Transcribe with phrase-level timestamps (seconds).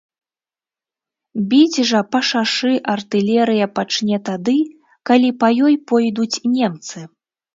[1.51, 4.57] Біць жа па шашы артылерыя пачне тады,
[5.09, 6.97] калі па ёй пойдуць немцы.